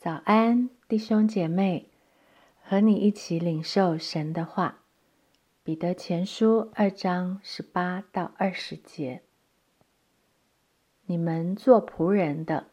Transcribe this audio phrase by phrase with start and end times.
[0.00, 1.88] 早安，弟兄姐妹，
[2.62, 4.84] 和你一起领受神的话。
[5.64, 9.22] 彼得前书二章十八到二十节：
[11.06, 12.68] 你们做仆人的，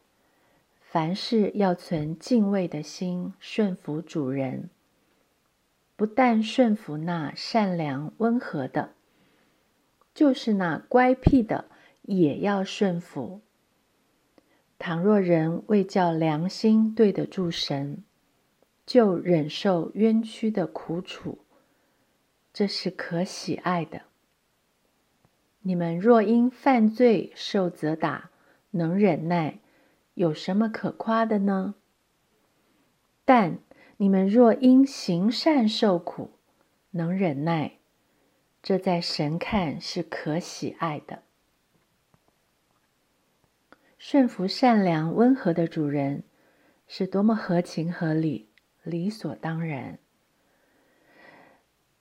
[0.80, 4.70] 凡事要存敬畏的心，顺服主人。
[5.96, 8.94] 不但顺服那善良温和的，
[10.14, 11.66] 就是那乖僻的，
[12.04, 13.42] 也要顺服。
[14.88, 18.04] 倘若人为叫良心对得住神，
[18.86, 21.40] 就忍受冤屈的苦楚，
[22.54, 24.04] 这是可喜爱的。
[25.62, 28.30] 你们若因犯罪受责打，
[28.70, 29.58] 能忍耐，
[30.14, 31.74] 有什么可夸的呢？
[33.26, 33.58] 但
[33.98, 36.34] 你们若因行善受苦，
[36.92, 37.80] 能忍耐，
[38.62, 41.24] 这在神看是可喜爱的。
[44.08, 46.26] 顺服善良温和的主人，
[46.86, 48.52] 是多么合情合理、
[48.84, 49.98] 理所当然。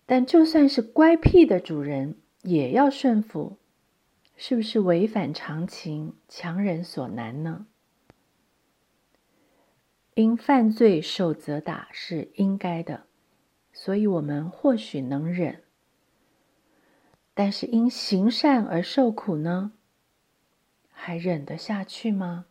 [0.05, 3.57] 但就算是乖僻的主人，也要顺服，
[4.37, 7.65] 是不是违反常情、强人所难呢？
[10.13, 13.07] 因犯罪受责打是应该的，
[13.73, 15.63] 所以我们或许能忍。
[17.33, 19.73] 但是因行善而受苦呢？
[20.97, 22.47] 还忍得下去吗？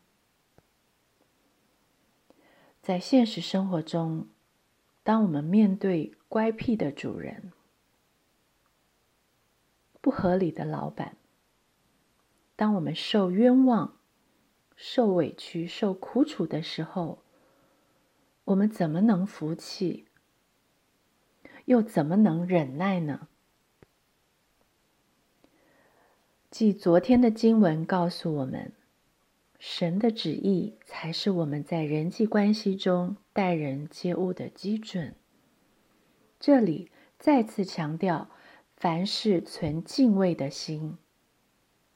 [2.83, 4.27] 在现实生活中，
[5.01, 7.51] 当我们面对乖僻的主人、
[10.01, 11.15] 不合理的老板，
[12.55, 13.97] 当我们受冤枉、
[14.75, 17.23] 受委屈、受苦楚的时候，
[18.43, 20.07] 我们怎么能服气？
[21.65, 23.29] 又怎么能忍耐呢？
[26.53, 28.73] 即昨天的经文告诉我们，
[29.57, 35.15] 神的旨意才是我们在人际关系中待人接物的基准。
[36.39, 38.29] 这里再次强调，
[38.77, 40.99] 凡事存敬畏的心，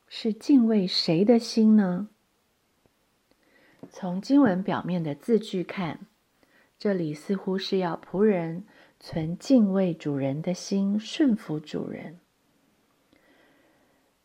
[0.07, 2.09] 是敬畏谁的心呢？
[3.91, 6.07] 从经文表面的字句看，
[6.79, 8.65] 这里似乎是要仆人
[8.99, 12.17] 存敬畏主人的心，顺服主人。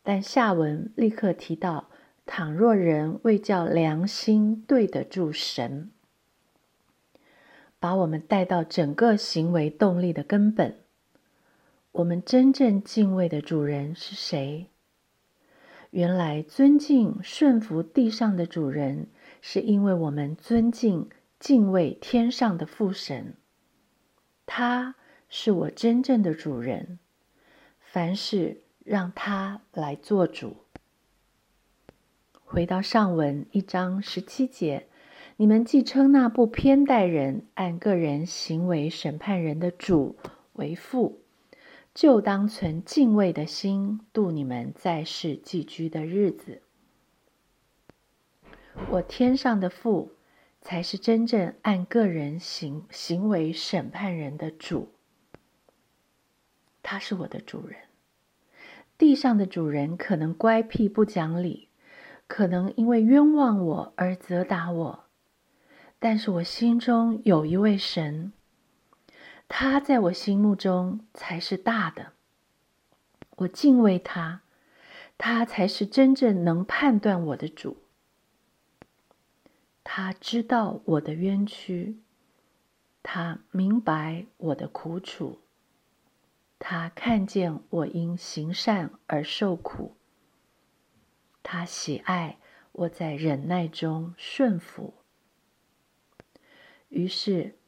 [0.02, 1.88] 但下文立刻提到，
[2.26, 5.92] 倘若人未叫良心对得住神，
[7.78, 10.78] 把我们带到整个行为动力的根本。
[11.92, 14.70] 我们真正敬畏的主人是谁？
[15.90, 19.08] 原来尊敬顺服地上的主人，
[19.40, 21.08] 是因为我们尊敬
[21.38, 23.34] 敬畏天上的父神。
[24.46, 24.96] 他
[25.28, 26.98] 是我真正的主人。
[27.78, 28.61] 凡事。
[28.84, 30.56] 让他来做主。
[32.44, 34.86] 回到上文一章十七节，
[35.36, 40.16] 你们既称那不偏待人、按个人行为审判人的主
[40.52, 41.22] 为父，
[41.94, 46.60] 就当存敬畏的心度你们在世寄居的日子。
[48.90, 50.12] 我天上的父，
[50.60, 54.92] 才是真正按个人行行为审判人的主，
[56.82, 57.78] 他是我的主人。
[59.02, 61.68] 地上的主人可能乖僻不讲理，
[62.28, 65.04] 可能因为冤枉我而责打我，
[65.98, 68.32] 但是我心中有一位神，
[69.48, 72.12] 他在我心目中才是大的，
[73.38, 74.42] 我敬畏他，
[75.18, 77.78] 他才是真正能判断我的主。
[79.82, 81.98] 他知道我的冤屈，
[83.02, 85.41] 他明白我的苦楚。
[86.64, 89.96] 他看见我因行善而受苦，
[91.42, 92.38] 他喜爱
[92.70, 94.94] 我在忍耐中顺服。
[96.88, 97.58] 于是，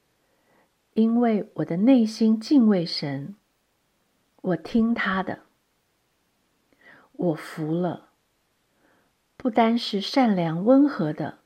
[0.93, 3.35] 因为我的内心敬畏神，
[4.43, 5.41] 我听他的，
[7.11, 8.11] 我服了。
[9.37, 11.41] 不单是善良温和的，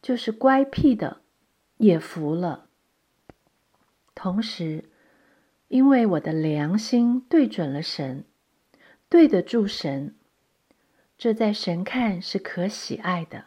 [0.00, 1.22] 就是乖僻的，
[1.78, 2.68] 也服了。
[4.14, 4.89] 同时。
[5.70, 8.24] 因为我的良心对准了神，
[9.08, 10.16] 对得住神，
[11.16, 13.44] 这在神看是可喜爱的。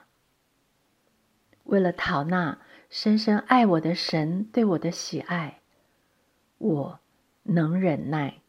[1.66, 5.60] 为了讨那深深爱我的神对我的喜爱，
[6.60, 7.00] 我
[7.44, 8.43] 能忍耐。